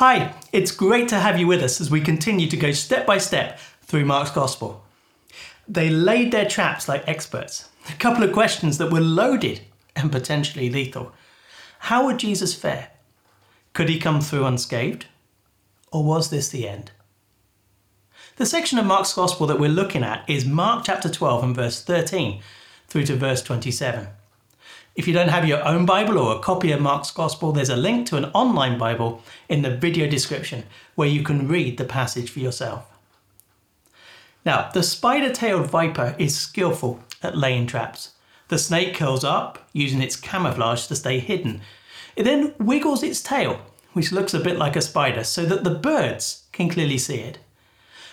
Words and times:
Hi, 0.00 0.32
it's 0.50 0.72
great 0.72 1.10
to 1.10 1.18
have 1.18 1.38
you 1.38 1.46
with 1.46 1.62
us 1.62 1.78
as 1.78 1.90
we 1.90 2.00
continue 2.00 2.48
to 2.48 2.56
go 2.56 2.72
step 2.72 3.04
by 3.04 3.18
step 3.18 3.58
through 3.82 4.06
Mark's 4.06 4.30
Gospel. 4.30 4.82
They 5.68 5.90
laid 5.90 6.32
their 6.32 6.48
traps 6.48 6.88
like 6.88 7.06
experts. 7.06 7.68
A 7.86 7.98
couple 7.98 8.22
of 8.22 8.32
questions 8.32 8.78
that 8.78 8.90
were 8.90 9.02
loaded 9.02 9.60
and 9.94 10.10
potentially 10.10 10.70
lethal. 10.70 11.12
How 11.80 12.06
would 12.06 12.16
Jesus 12.16 12.54
fare? 12.54 12.92
Could 13.74 13.90
he 13.90 13.98
come 13.98 14.22
through 14.22 14.46
unscathed? 14.46 15.04
Or 15.92 16.02
was 16.02 16.30
this 16.30 16.48
the 16.48 16.66
end? 16.66 16.92
The 18.36 18.46
section 18.46 18.78
of 18.78 18.86
Mark's 18.86 19.12
Gospel 19.12 19.46
that 19.48 19.60
we're 19.60 19.68
looking 19.68 20.02
at 20.02 20.24
is 20.26 20.46
Mark 20.46 20.86
chapter 20.86 21.10
12 21.10 21.44
and 21.44 21.54
verse 21.54 21.82
13 21.82 22.40
through 22.88 23.04
to 23.04 23.16
verse 23.16 23.42
27. 23.42 24.08
If 24.96 25.06
you 25.06 25.14
don't 25.14 25.28
have 25.28 25.46
your 25.46 25.64
own 25.64 25.86
Bible 25.86 26.18
or 26.18 26.34
a 26.34 26.40
copy 26.40 26.72
of 26.72 26.80
Mark's 26.80 27.12
Gospel, 27.12 27.52
there's 27.52 27.68
a 27.68 27.76
link 27.76 28.08
to 28.08 28.16
an 28.16 28.24
online 28.26 28.76
Bible 28.76 29.22
in 29.48 29.62
the 29.62 29.76
video 29.76 30.08
description 30.08 30.64
where 30.96 31.08
you 31.08 31.22
can 31.22 31.46
read 31.46 31.78
the 31.78 31.84
passage 31.84 32.28
for 32.28 32.40
yourself. 32.40 32.86
Now, 34.44 34.68
the 34.72 34.82
spider 34.82 35.32
tailed 35.32 35.70
viper 35.70 36.16
is 36.18 36.36
skillful 36.36 37.04
at 37.22 37.36
laying 37.36 37.66
traps. 37.66 38.12
The 38.48 38.58
snake 38.58 38.94
curls 38.94 39.22
up, 39.22 39.68
using 39.72 40.02
its 40.02 40.16
camouflage 40.16 40.86
to 40.88 40.96
stay 40.96 41.20
hidden. 41.20 41.60
It 42.16 42.24
then 42.24 42.54
wiggles 42.58 43.04
its 43.04 43.22
tail, 43.22 43.60
which 43.92 44.10
looks 44.10 44.34
a 44.34 44.40
bit 44.40 44.58
like 44.58 44.74
a 44.74 44.82
spider, 44.82 45.22
so 45.22 45.46
that 45.46 45.62
the 45.62 45.70
birds 45.70 46.44
can 46.50 46.68
clearly 46.68 46.98
see 46.98 47.18
it. 47.20 47.38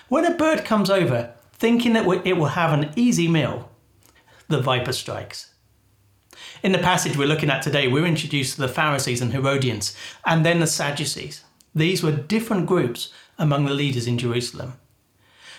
When 0.10 0.26
a 0.26 0.36
bird 0.36 0.64
comes 0.64 0.92
over, 0.92 1.34
thinking 1.54 1.94
that 1.94 2.08
it 2.24 2.38
will 2.38 2.46
have 2.46 2.72
an 2.72 2.92
easy 2.96 3.28
meal, 3.28 3.72
the 4.48 4.62
viper 4.62 4.94
strikes. 4.94 5.54
In 6.64 6.72
the 6.72 6.80
passage 6.80 7.18
we're 7.18 7.28
looking 7.28 7.50
at 7.50 7.62
today, 7.62 7.88
we're 7.88 8.06
introduced 8.06 8.56
to 8.56 8.62
the 8.62 8.68
Pharisees 8.68 9.22
and 9.22 9.32
Herodians, 9.32 9.96
and 10.26 10.46
then 10.46 10.60
the 10.60 10.68
Sadducees. 10.68 11.44
These 11.74 12.02
were 12.04 12.12
different 12.12 12.66
groups 12.66 13.12
among 13.38 13.66
the 13.66 13.74
leaders 13.74 14.08
in 14.08 14.18
Jerusalem. 14.18 14.74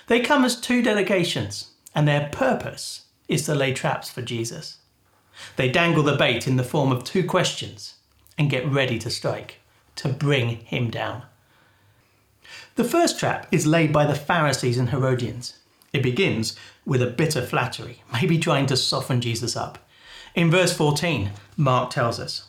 They 0.09 0.21
come 0.21 0.45
as 0.45 0.61
two 0.61 0.83
delegations, 0.83 1.73
and 1.95 2.09
their 2.09 2.29
purpose 2.33 3.03
is 3.29 3.45
to 3.45 3.55
lay 3.55 3.73
traps 3.73 4.11
for 4.11 4.23
Jesus. 4.23 4.79
They 5.57 5.71
dangle 5.71 6.03
the 6.03 6.17
bait 6.17 6.47
in 6.47 6.57
the 6.57 6.65
form 6.65 6.91
of 6.91 7.05
two 7.05 7.25
questions 7.25 7.95
and 8.37 8.51
get 8.51 8.67
ready 8.67 8.99
to 8.99 9.11
strike, 9.11 9.61
to 9.97 10.09
bring 10.09 10.59
him 10.65 10.91
down. 10.91 11.23
The 12.77 12.85
first 12.85 13.19
trap 13.19 13.47
is 13.51 13.67
laid 13.67 13.93
by 13.93 14.07
the 14.07 14.15
Pharisees 14.15 14.79
and 14.79 14.91
Herodians. 14.91 15.59
It 15.93 16.03
begins 16.03 16.57
with 16.85 17.03
a 17.03 17.07
bitter 17.07 17.43
flattery, 17.43 18.03
maybe 18.13 18.39
trying 18.39 18.67
to 18.67 18.77
soften 18.77 19.21
Jesus 19.21 19.57
up. 19.57 19.79
In 20.35 20.51
verse 20.51 20.77
14, 20.77 21.31
Mark 21.57 21.91
tells 21.91 22.21
us 22.21 22.49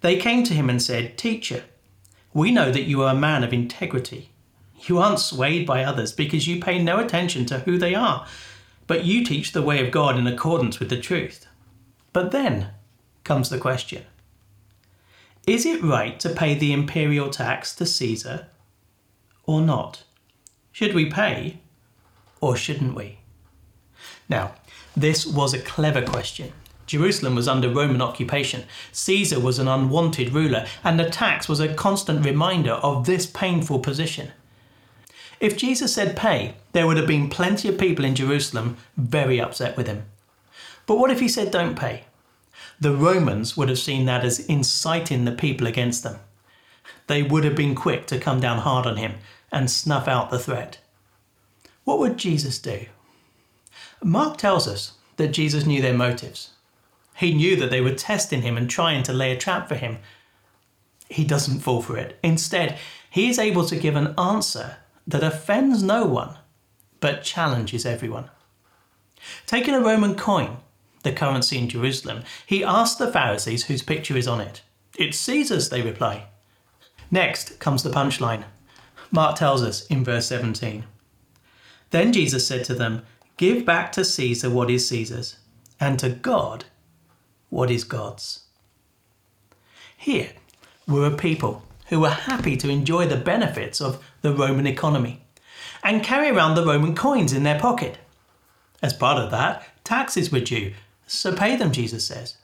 They 0.00 0.16
came 0.16 0.44
to 0.44 0.54
him 0.54 0.68
and 0.68 0.82
said, 0.82 1.16
Teacher, 1.16 1.64
we 2.32 2.50
know 2.50 2.70
that 2.70 2.82
you 2.84 3.02
are 3.02 3.14
a 3.14 3.18
man 3.18 3.44
of 3.44 3.52
integrity. 3.52 4.30
You 4.82 4.98
aren't 4.98 5.20
swayed 5.20 5.66
by 5.66 5.84
others 5.84 6.12
because 6.12 6.46
you 6.46 6.60
pay 6.60 6.82
no 6.82 6.98
attention 6.98 7.46
to 7.46 7.60
who 7.60 7.78
they 7.78 7.94
are, 7.94 8.26
but 8.86 9.04
you 9.04 9.24
teach 9.24 9.52
the 9.52 9.62
way 9.62 9.84
of 9.84 9.90
God 9.90 10.18
in 10.18 10.26
accordance 10.26 10.78
with 10.78 10.90
the 10.90 11.00
truth. 11.00 11.46
But 12.12 12.30
then 12.30 12.68
comes 13.24 13.48
the 13.48 13.58
question 13.58 14.04
Is 15.46 15.64
it 15.64 15.82
right 15.82 16.20
to 16.20 16.28
pay 16.28 16.54
the 16.54 16.72
imperial 16.72 17.30
tax 17.30 17.74
to 17.76 17.86
Caesar 17.86 18.48
or 19.44 19.60
not? 19.60 20.04
Should 20.72 20.94
we 20.94 21.10
pay 21.10 21.60
or 22.40 22.56
shouldn't 22.56 22.94
we? 22.94 23.20
Now, 24.28 24.52
this 24.96 25.26
was 25.26 25.54
a 25.54 25.58
clever 25.58 26.02
question 26.02 26.52
Jerusalem 26.86 27.34
was 27.34 27.48
under 27.48 27.68
Roman 27.68 28.00
occupation. 28.00 28.64
Caesar 28.92 29.40
was 29.40 29.58
an 29.58 29.68
unwanted 29.68 30.32
ruler, 30.32 30.66
and 30.84 30.98
the 30.98 31.10
tax 31.10 31.48
was 31.48 31.60
a 31.60 31.74
constant 31.74 32.24
reminder 32.24 32.72
of 32.72 33.06
this 33.06 33.26
painful 33.26 33.80
position. 33.80 34.32
If 35.40 35.56
Jesus 35.56 35.92
said 35.92 36.16
pay, 36.16 36.54
there 36.72 36.86
would 36.86 36.96
have 36.96 37.06
been 37.06 37.28
plenty 37.28 37.68
of 37.68 37.78
people 37.78 38.04
in 38.04 38.14
Jerusalem 38.14 38.76
very 38.96 39.40
upset 39.40 39.76
with 39.76 39.86
him. 39.86 40.04
But 40.86 40.98
what 40.98 41.10
if 41.10 41.20
he 41.20 41.28
said 41.28 41.50
don't 41.50 41.78
pay? 41.78 42.04
The 42.80 42.94
Romans 42.94 43.56
would 43.56 43.68
have 43.68 43.78
seen 43.78 44.06
that 44.06 44.24
as 44.24 44.40
inciting 44.40 45.24
the 45.24 45.32
people 45.32 45.66
against 45.66 46.02
them. 46.02 46.18
They 47.06 47.22
would 47.22 47.44
have 47.44 47.56
been 47.56 47.74
quick 47.74 48.06
to 48.06 48.18
come 48.18 48.40
down 48.40 48.58
hard 48.58 48.86
on 48.86 48.96
him 48.96 49.14
and 49.52 49.70
snuff 49.70 50.08
out 50.08 50.30
the 50.30 50.38
threat. 50.38 50.78
What 51.84 51.98
would 51.98 52.16
Jesus 52.16 52.58
do? 52.58 52.86
Mark 54.02 54.36
tells 54.38 54.66
us 54.66 54.92
that 55.16 55.28
Jesus 55.28 55.66
knew 55.66 55.80
their 55.80 55.94
motives. 55.94 56.50
He 57.16 57.32
knew 57.32 57.56
that 57.56 57.70
they 57.70 57.80
were 57.80 57.94
testing 57.94 58.42
him 58.42 58.56
and 58.56 58.68
trying 58.68 59.02
to 59.04 59.12
lay 59.12 59.32
a 59.32 59.38
trap 59.38 59.68
for 59.68 59.74
him. 59.74 59.98
He 61.08 61.24
doesn't 61.24 61.60
fall 61.60 61.80
for 61.80 61.96
it. 61.96 62.18
Instead, 62.22 62.78
he 63.08 63.28
is 63.28 63.38
able 63.38 63.64
to 63.66 63.76
give 63.76 63.96
an 63.96 64.14
answer 64.18 64.76
that 65.06 65.22
offends 65.22 65.82
no 65.82 66.04
one, 66.04 66.36
but 67.00 67.22
challenges 67.22 67.86
everyone. 67.86 68.28
Taking 69.46 69.74
a 69.74 69.80
Roman 69.80 70.14
coin, 70.14 70.58
the 71.04 71.12
currency 71.12 71.56
in 71.56 71.68
Jerusalem, 71.68 72.22
he 72.44 72.62
asked 72.62 72.98
the 72.98 73.10
Pharisees 73.10 73.64
whose 73.64 73.82
picture 73.82 74.16
is 74.16 74.28
on 74.28 74.40
it. 74.40 74.60
It's 74.98 75.18
Caesar's, 75.18 75.70
they 75.70 75.82
reply. 75.82 76.26
Next 77.10 77.58
comes 77.60 77.82
the 77.82 77.90
punchline. 77.90 78.44
Mark 79.10 79.36
tells 79.36 79.62
us 79.62 79.86
in 79.86 80.04
verse 80.04 80.26
17. 80.26 80.84
Then 81.90 82.12
Jesus 82.12 82.46
said 82.46 82.64
to 82.64 82.74
them, 82.74 83.02
Give 83.36 83.64
back 83.64 83.92
to 83.92 84.04
Caesar 84.04 84.50
what 84.50 84.70
is 84.70 84.88
Caesar's, 84.88 85.36
and 85.78 85.98
to 86.00 86.10
God 86.10 86.64
what 87.50 87.70
is 87.70 87.84
God's. 87.84 88.40
Here 89.96 90.30
were 90.86 91.06
a 91.06 91.16
people 91.16 91.62
who 91.88 92.00
were 92.00 92.10
happy 92.10 92.56
to 92.56 92.68
enjoy 92.68 93.06
the 93.06 93.16
benefits 93.16 93.80
of 93.80 94.02
the 94.22 94.32
Roman 94.32 94.66
economy 94.66 95.22
and 95.82 96.02
carry 96.02 96.28
around 96.28 96.54
the 96.54 96.66
Roman 96.66 96.94
coins 96.94 97.32
in 97.32 97.42
their 97.42 97.58
pocket. 97.58 97.98
As 98.82 98.92
part 98.92 99.22
of 99.22 99.30
that, 99.30 99.66
taxes 99.84 100.30
were 100.30 100.40
due, 100.40 100.74
so 101.06 101.34
pay 101.34 101.56
them, 101.56 101.72
Jesus 101.72 102.06
says. 102.06 102.36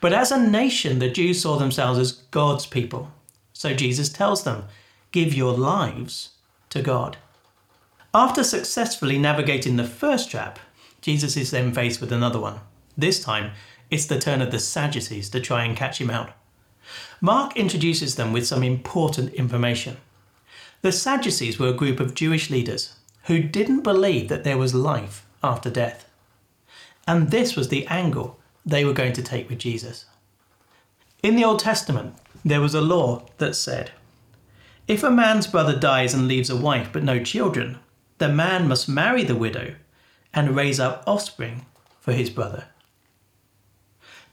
But 0.00 0.12
as 0.12 0.30
a 0.30 0.38
nation, 0.38 0.98
the 0.98 1.10
Jews 1.10 1.42
saw 1.42 1.56
themselves 1.56 1.98
as 1.98 2.12
God's 2.12 2.66
people. 2.66 3.10
So 3.52 3.74
Jesus 3.74 4.08
tells 4.08 4.44
them, 4.44 4.64
Give 5.12 5.34
your 5.34 5.52
lives 5.52 6.30
to 6.70 6.82
God. 6.82 7.16
After 8.12 8.44
successfully 8.44 9.18
navigating 9.18 9.76
the 9.76 9.84
first 9.84 10.30
trap, 10.30 10.58
Jesus 11.00 11.36
is 11.36 11.50
then 11.50 11.72
faced 11.72 12.00
with 12.00 12.12
another 12.12 12.40
one. 12.40 12.60
This 12.96 13.22
time, 13.22 13.52
it's 13.90 14.06
the 14.06 14.18
turn 14.18 14.42
of 14.42 14.50
the 14.50 14.58
Sadducees 14.58 15.28
to 15.30 15.40
try 15.40 15.64
and 15.64 15.76
catch 15.76 16.00
him 16.00 16.10
out. 16.10 16.30
Mark 17.20 17.56
introduces 17.56 18.16
them 18.16 18.32
with 18.32 18.46
some 18.46 18.62
important 18.62 19.32
information. 19.34 19.96
The 20.82 20.92
Sadducees 20.92 21.58
were 21.58 21.68
a 21.68 21.72
group 21.72 22.00
of 22.00 22.14
Jewish 22.14 22.50
leaders 22.50 22.96
who 23.24 23.40
didn't 23.40 23.82
believe 23.82 24.28
that 24.28 24.44
there 24.44 24.58
was 24.58 24.74
life 24.74 25.26
after 25.42 25.70
death. 25.70 26.08
And 27.06 27.30
this 27.30 27.56
was 27.56 27.68
the 27.68 27.86
angle 27.86 28.38
they 28.66 28.84
were 28.84 28.92
going 28.92 29.12
to 29.14 29.22
take 29.22 29.48
with 29.48 29.58
Jesus. 29.58 30.06
In 31.22 31.36
the 31.36 31.44
Old 31.44 31.60
Testament, 31.60 32.14
there 32.44 32.60
was 32.60 32.74
a 32.74 32.80
law 32.80 33.26
that 33.38 33.56
said 33.56 33.92
if 34.86 35.02
a 35.02 35.10
man's 35.10 35.46
brother 35.46 35.74
dies 35.78 36.12
and 36.12 36.28
leaves 36.28 36.50
a 36.50 36.56
wife 36.56 36.90
but 36.92 37.02
no 37.02 37.22
children, 37.22 37.78
the 38.18 38.28
man 38.28 38.68
must 38.68 38.88
marry 38.88 39.24
the 39.24 39.34
widow 39.34 39.74
and 40.34 40.54
raise 40.54 40.78
up 40.78 41.02
offspring 41.06 41.64
for 42.00 42.12
his 42.12 42.28
brother. 42.28 42.66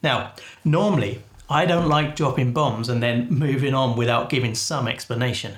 Now, 0.03 0.33
normally, 0.63 1.23
I 1.49 1.65
don't 1.65 1.89
like 1.89 2.15
dropping 2.15 2.53
bombs 2.53 2.89
and 2.89 3.03
then 3.03 3.27
moving 3.29 3.73
on 3.73 3.97
without 3.97 4.29
giving 4.29 4.55
some 4.55 4.87
explanation. 4.87 5.57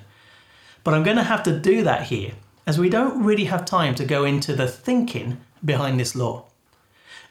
But 0.83 0.93
I'm 0.93 1.03
going 1.03 1.17
to 1.17 1.23
have 1.23 1.43
to 1.43 1.59
do 1.59 1.83
that 1.83 2.03
here, 2.03 2.33
as 2.65 2.79
we 2.79 2.89
don't 2.89 3.23
really 3.23 3.45
have 3.45 3.63
time 3.63 3.95
to 3.95 4.05
go 4.05 4.25
into 4.25 4.55
the 4.55 4.67
thinking 4.67 5.39
behind 5.63 5.99
this 5.99 6.15
law. 6.15 6.45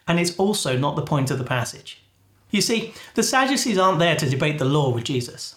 And 0.07 0.19
it's 0.19 0.37
also 0.37 0.79
not 0.79 0.97
the 0.97 1.03
point 1.03 1.31
of 1.31 1.39
the 1.39 1.45
passage. 1.45 2.03
You 2.51 2.61
see, 2.61 2.95
the 3.15 3.23
Sadducees 3.23 3.79
aren't 3.79 3.99
there 3.99 4.17
to 4.17 4.29
debate 4.29 4.59
the 4.59 4.65
law 4.65 4.91
with 4.91 5.05
Jesus. 5.05 5.57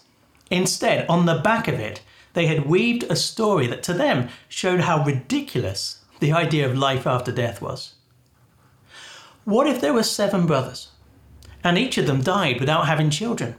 Instead, 0.49 1.07
on 1.09 1.25
the 1.25 1.39
back 1.39 1.67
of 1.67 1.79
it, 1.79 2.01
they 2.33 2.47
had 2.47 2.65
weaved 2.65 3.03
a 3.03 3.15
story 3.15 3.67
that 3.67 3.83
to 3.83 3.93
them 3.93 4.29
showed 4.49 4.81
how 4.81 5.03
ridiculous 5.03 6.03
the 6.19 6.31
idea 6.31 6.67
of 6.67 6.77
life 6.77 7.07
after 7.07 7.31
death 7.31 7.61
was. 7.61 7.95
What 9.43 9.67
if 9.67 9.79
there 9.79 9.93
were 9.93 10.03
seven 10.03 10.45
brothers? 10.45 10.89
And 11.65 11.79
each 11.79 11.97
of 11.97 12.05
them 12.05 12.21
died 12.21 12.59
without 12.59 12.85
having 12.85 13.09
children. 13.09 13.55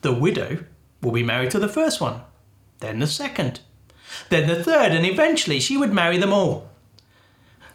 The 0.00 0.12
widow 0.12 0.64
will 1.00 1.12
be 1.12 1.22
married 1.22 1.52
to 1.52 1.60
the 1.60 1.68
first 1.68 2.00
one, 2.00 2.22
then 2.80 2.98
the 2.98 3.06
second, 3.06 3.60
then 4.28 4.48
the 4.48 4.62
third, 4.62 4.90
and 4.90 5.06
eventually 5.06 5.60
she 5.60 5.76
would 5.76 5.92
marry 5.92 6.18
them 6.18 6.32
all. 6.32 6.68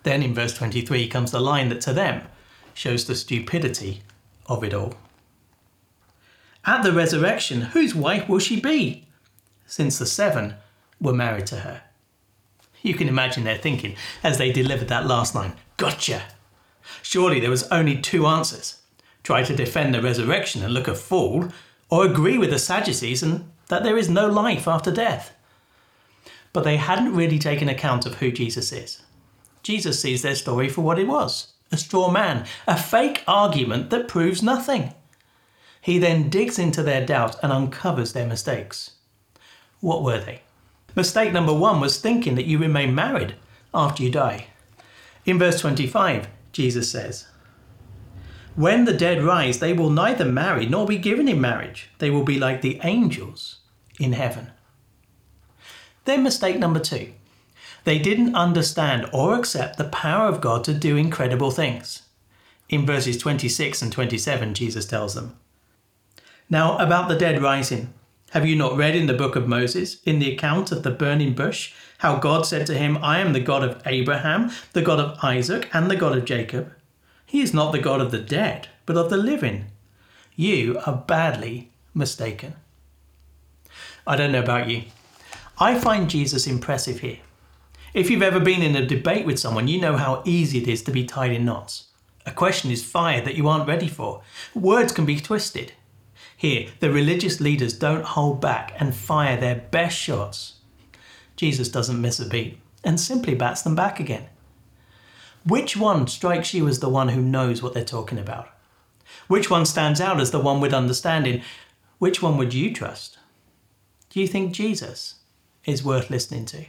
Then 0.03 0.21
in 0.21 0.33
verse 0.33 0.53
23 0.53 1.07
comes 1.07 1.31
the 1.31 1.39
line 1.39 1.69
that 1.69 1.79
to 1.81 1.93
them 1.93 2.27
shows 2.73 3.05
the 3.05 3.15
stupidity 3.15 4.01
of 4.47 4.65
it 4.65 4.73
all. 4.73 4.95
At 6.65 6.83
the 6.83 6.91
resurrection, 6.91 7.61
whose 7.61 7.95
wife 7.95 8.27
will 8.27 8.39
she 8.39 8.59
be? 8.59 9.07
Since 9.65 9.97
the 9.97 10.05
seven 10.05 10.55
were 10.99 11.13
married 11.13 11.47
to 11.47 11.57
her. 11.57 11.83
You 12.81 12.95
can 12.95 13.07
imagine 13.07 13.45
their 13.45 13.57
thinking 13.57 13.95
as 14.23 14.37
they 14.37 14.51
delivered 14.51 14.89
that 14.89 15.07
last 15.07 15.33
line 15.33 15.53
Gotcha! 15.77 16.23
Surely 17.01 17.39
there 17.39 17.49
was 17.49 17.63
only 17.69 17.97
two 17.97 18.27
answers 18.27 18.82
try 19.23 19.43
to 19.43 19.55
defend 19.55 19.93
the 19.93 20.01
resurrection 20.01 20.63
and 20.63 20.73
look 20.73 20.87
a 20.87 20.95
fool, 20.95 21.49
or 21.89 22.05
agree 22.05 22.37
with 22.37 22.49
the 22.49 22.59
Sadducees 22.59 23.23
and 23.23 23.49
that 23.69 23.83
there 23.83 23.97
is 23.97 24.09
no 24.09 24.27
life 24.27 24.67
after 24.67 24.91
death. 24.91 25.33
But 26.51 26.63
they 26.63 26.77
hadn't 26.77 27.15
really 27.15 27.39
taken 27.39 27.69
account 27.69 28.05
of 28.05 28.15
who 28.15 28.31
Jesus 28.31 28.71
is. 28.71 29.01
Jesus 29.63 29.99
sees 29.99 30.21
their 30.21 30.35
story 30.35 30.69
for 30.69 30.81
what 30.81 30.99
it 30.99 31.07
was 31.07 31.53
a 31.71 31.77
straw 31.77 32.11
man, 32.11 32.45
a 32.67 32.77
fake 32.77 33.23
argument 33.27 33.89
that 33.89 34.07
proves 34.07 34.43
nothing. 34.43 34.93
He 35.81 35.97
then 35.97 36.29
digs 36.29 36.59
into 36.59 36.83
their 36.83 37.03
doubt 37.03 37.35
and 37.41 37.51
uncovers 37.51 38.13
their 38.13 38.27
mistakes. 38.27 38.91
What 39.79 40.03
were 40.03 40.19
they? 40.19 40.41
Mistake 40.95 41.33
number 41.33 41.53
one 41.53 41.79
was 41.79 41.99
thinking 41.99 42.35
that 42.35 42.45
you 42.45 42.59
remain 42.59 42.93
married 42.93 43.33
after 43.73 44.03
you 44.03 44.11
die. 44.11 44.47
In 45.25 45.39
verse 45.39 45.59
25, 45.59 46.27
Jesus 46.51 46.91
says, 46.91 47.27
When 48.55 48.85
the 48.85 48.93
dead 48.93 49.23
rise, 49.23 49.59
they 49.59 49.73
will 49.73 49.89
neither 49.89 50.25
marry 50.25 50.67
nor 50.67 50.85
be 50.85 50.97
given 50.97 51.27
in 51.27 51.41
marriage. 51.41 51.89
They 51.97 52.11
will 52.11 52.23
be 52.23 52.39
like 52.39 52.61
the 52.61 52.79
angels 52.83 53.59
in 53.99 54.13
heaven. 54.13 54.51
Then, 56.05 56.21
mistake 56.21 56.59
number 56.59 56.79
two 56.79 57.13
they 57.83 57.99
didn't 57.99 58.35
understand 58.35 59.09
or 59.11 59.35
accept 59.35 59.77
the 59.77 59.83
power 59.83 60.27
of 60.27 60.39
God 60.39 60.63
to 60.65 60.73
do 60.73 60.95
incredible 60.95 61.51
things. 61.51 62.03
In 62.69 62.85
verses 62.85 63.17
26 63.17 63.81
and 63.81 63.91
27, 63.91 64.53
Jesus 64.53 64.85
tells 64.85 65.15
them, 65.15 65.37
Now, 66.49 66.77
about 66.77 67.09
the 67.09 67.17
dead 67.17 67.41
rising, 67.41 67.93
have 68.31 68.45
you 68.45 68.55
not 68.55 68.77
read 68.77 68.95
in 68.95 69.07
the 69.07 69.13
book 69.13 69.35
of 69.35 69.47
Moses, 69.47 70.01
in 70.03 70.19
the 70.19 70.31
account 70.31 70.71
of 70.71 70.83
the 70.83 70.91
burning 70.91 71.33
bush, 71.33 71.73
how 71.99 72.17
God 72.17 72.45
said 72.45 72.65
to 72.67 72.77
him, 72.77 72.97
I 73.01 73.19
am 73.19 73.33
the 73.33 73.39
God 73.39 73.63
of 73.63 73.81
Abraham, 73.85 74.51
the 74.71 74.81
God 74.81 74.99
of 74.99 75.23
Isaac, 75.23 75.69
and 75.73 75.91
the 75.91 75.95
God 75.95 76.17
of 76.17 76.25
Jacob? 76.25 76.73
He 77.33 77.41
is 77.41 77.51
not 77.51 77.71
the 77.71 77.79
God 77.79 77.99
of 77.99 78.11
the 78.11 78.19
dead, 78.19 78.67
but 78.85 78.95
of 78.95 79.09
the 79.09 79.17
living. 79.17 79.65
You 80.35 80.79
are 80.85 81.03
badly 81.07 81.71
mistaken. 81.91 82.53
I 84.05 84.15
don't 84.15 84.31
know 84.31 84.43
about 84.43 84.69
you. 84.69 84.83
I 85.57 85.79
find 85.79 86.11
Jesus 86.11 86.45
impressive 86.45 86.99
here. 86.99 87.17
If 87.91 88.11
you've 88.11 88.21
ever 88.21 88.39
been 88.39 88.61
in 88.61 88.75
a 88.75 88.85
debate 88.85 89.25
with 89.25 89.39
someone, 89.39 89.67
you 89.67 89.81
know 89.81 89.97
how 89.97 90.21
easy 90.25 90.61
it 90.61 90.67
is 90.67 90.83
to 90.83 90.91
be 90.91 91.05
tied 91.05 91.31
in 91.31 91.43
knots. 91.43 91.85
A 92.23 92.31
question 92.31 92.69
is 92.69 92.85
fired 92.85 93.25
that 93.25 93.33
you 93.33 93.47
aren't 93.47 93.67
ready 93.67 93.87
for. 93.87 94.21
Words 94.53 94.93
can 94.93 95.07
be 95.07 95.19
twisted. 95.19 95.73
Here, 96.37 96.69
the 96.81 96.91
religious 96.91 97.41
leaders 97.41 97.73
don't 97.75 98.05
hold 98.05 98.41
back 98.41 98.75
and 98.77 98.93
fire 98.93 99.37
their 99.37 99.55
best 99.55 99.97
shots. 99.97 100.59
Jesus 101.35 101.67
doesn't 101.67 101.99
miss 101.99 102.19
a 102.19 102.29
beat 102.29 102.59
and 102.83 102.99
simply 102.99 103.33
bats 103.33 103.63
them 103.63 103.73
back 103.73 103.99
again. 103.99 104.27
Which 105.45 105.75
one 105.75 106.07
strikes 106.07 106.53
you 106.53 106.67
as 106.67 106.79
the 106.79 106.89
one 106.89 107.09
who 107.09 107.21
knows 107.21 107.61
what 107.61 107.73
they're 107.73 107.83
talking 107.83 108.17
about? 108.17 108.47
Which 109.27 109.49
one 109.49 109.65
stands 109.65 109.99
out 109.99 110.19
as 110.19 110.31
the 110.31 110.39
one 110.39 110.61
with 110.61 110.73
understanding? 110.73 111.41
Which 111.99 112.21
one 112.21 112.37
would 112.37 112.53
you 112.53 112.73
trust? 112.73 113.17
Do 114.09 114.21
you 114.21 114.27
think 114.27 114.53
Jesus 114.53 115.15
is 115.65 115.83
worth 115.83 116.09
listening 116.09 116.45
to? 116.47 116.65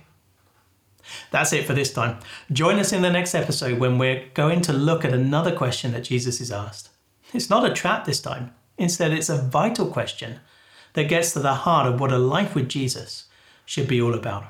That's 1.30 1.52
it 1.52 1.66
for 1.66 1.74
this 1.74 1.92
time. 1.92 2.18
Join 2.50 2.78
us 2.78 2.92
in 2.92 3.02
the 3.02 3.10
next 3.10 3.34
episode 3.34 3.78
when 3.78 3.98
we're 3.98 4.26
going 4.34 4.60
to 4.62 4.72
look 4.72 5.04
at 5.04 5.12
another 5.12 5.54
question 5.54 5.92
that 5.92 6.04
Jesus 6.04 6.40
is 6.40 6.50
asked. 6.50 6.88
It's 7.32 7.50
not 7.50 7.68
a 7.68 7.74
trap 7.74 8.04
this 8.04 8.20
time, 8.20 8.54
instead, 8.78 9.12
it's 9.12 9.28
a 9.28 9.42
vital 9.42 9.86
question 9.86 10.40
that 10.94 11.08
gets 11.08 11.32
to 11.32 11.40
the 11.40 11.54
heart 11.54 11.86
of 11.86 12.00
what 12.00 12.12
a 12.12 12.18
life 12.18 12.54
with 12.54 12.68
Jesus 12.68 13.24
should 13.66 13.88
be 13.88 14.00
all 14.00 14.14
about. 14.14 14.46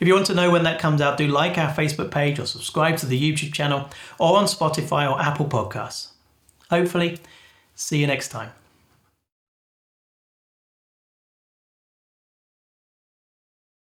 If 0.00 0.06
you 0.06 0.14
want 0.14 0.26
to 0.26 0.34
know 0.34 0.50
when 0.50 0.64
that 0.64 0.80
comes 0.80 1.00
out, 1.00 1.16
do 1.16 1.26
like 1.26 1.58
our 1.58 1.72
Facebook 1.72 2.10
page 2.10 2.38
or 2.38 2.46
subscribe 2.46 2.96
to 2.98 3.06
the 3.06 3.20
YouTube 3.20 3.52
channel 3.52 3.88
or 4.18 4.36
on 4.36 4.44
Spotify 4.44 5.10
or 5.10 5.20
Apple 5.20 5.46
Podcasts. 5.46 6.08
Hopefully, 6.70 7.18
see 7.74 7.98
you 7.98 8.06
next 8.06 8.28
time. 8.28 8.50